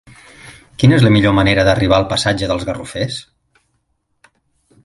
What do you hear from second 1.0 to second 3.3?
és la millor manera d'arribar al passatge dels Garrofers?